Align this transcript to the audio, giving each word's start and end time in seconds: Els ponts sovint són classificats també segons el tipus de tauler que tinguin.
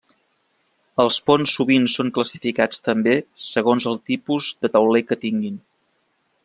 Els 1.03 1.19
ponts 1.27 1.53
sovint 1.57 1.85
són 1.97 2.09
classificats 2.15 2.81
també 2.89 3.15
segons 3.49 3.89
el 3.93 4.01
tipus 4.13 4.53
de 4.65 4.75
tauler 4.79 5.05
que 5.11 5.19
tinguin. 5.27 5.63